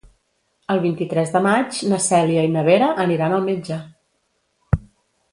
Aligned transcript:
El 0.75 0.79
vint-i-tres 0.85 1.33
de 1.35 1.41
maig 1.47 1.81
na 1.91 1.99
Cèlia 2.05 2.45
i 2.47 2.51
na 2.55 2.63
Vera 2.69 2.87
aniran 3.03 3.35
al 3.37 3.45
metge. 3.51 3.77